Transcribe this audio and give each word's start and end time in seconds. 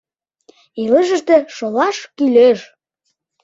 Илышыште 0.81 1.35
шолаш 1.55 1.97
кӱлеш. 2.15 2.59